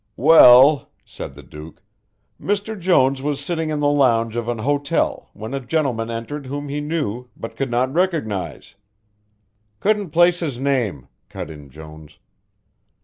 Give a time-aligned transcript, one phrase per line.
[0.17, 1.83] "Well," said the Duke.
[2.41, 2.73] "Mr.
[2.79, 6.81] Jones was sitting in the lounge of an hotel when a gentleman entered whom he
[6.81, 8.73] knew but could not recognize."
[9.79, 12.17] "Couldn't place his name," cut in Jones.